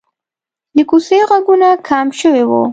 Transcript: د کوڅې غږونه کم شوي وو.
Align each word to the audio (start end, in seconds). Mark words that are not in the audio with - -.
د 0.75 0.77
کوڅې 0.89 1.19
غږونه 1.29 1.69
کم 1.87 2.07
شوي 2.19 2.43
وو. 2.49 2.63